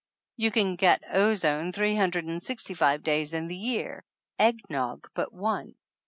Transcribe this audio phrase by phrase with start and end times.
[0.35, 4.03] "You can get ozone three hundred and sixty five days in the year,
[4.39, 5.75] egg nog but one